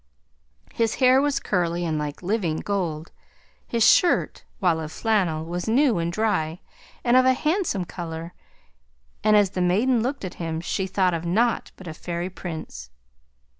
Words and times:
His 0.73 0.95
hair 0.95 1.21
was 1.21 1.39
curly 1.39 1.85
and 1.85 1.99
like 1.99 2.23
living 2.23 2.57
gold. 2.57 3.11
His 3.67 3.87
shirt, 3.87 4.43
white 4.59 4.77
of 4.77 4.91
flannel, 4.91 5.45
was 5.45 5.67
new 5.67 5.99
and 5.99 6.11
dry, 6.11 6.59
and 7.03 7.15
of 7.15 7.23
a 7.25 7.33
handsome 7.33 7.85
color, 7.85 8.33
and 9.23 9.35
as 9.35 9.51
the 9.51 9.61
maiden 9.61 10.01
looked 10.01 10.25
at 10.25 10.33
him 10.41 10.59
she 10.59 10.87
could 10.87 10.95
think 10.95 11.13
of 11.13 11.23
nought 11.27 11.71
but 11.75 11.85
a 11.87 11.93
fairy 11.93 12.31
prince. 12.31 12.89